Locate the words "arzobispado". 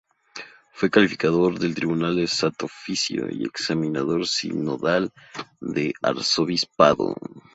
6.01-7.13